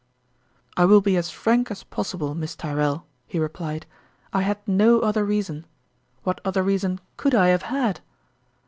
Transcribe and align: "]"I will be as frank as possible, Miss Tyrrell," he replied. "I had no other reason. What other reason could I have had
"]"I 0.77 0.85
will 0.85 1.01
be 1.01 1.15
as 1.15 1.29
frank 1.29 1.69
as 1.69 1.83
possible, 1.83 2.33
Miss 2.33 2.55
Tyrrell," 2.55 3.05
he 3.27 3.37
replied. 3.37 3.85
"I 4.33 4.41
had 4.41 4.57
no 4.67 5.01
other 5.01 5.23
reason. 5.23 5.67
What 6.23 6.41
other 6.43 6.63
reason 6.63 6.99
could 7.19 7.35
I 7.35 7.49
have 7.49 7.61
had 7.69 7.99